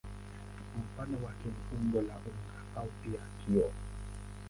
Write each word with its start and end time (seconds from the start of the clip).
Mfano 0.83 1.17
wake 1.25 1.45
ni 1.47 1.77
umbo 1.77 2.01
la 2.01 2.13
unga 2.17 2.61
au 2.81 2.87
pia 3.01 3.21
kioo. 3.37 3.71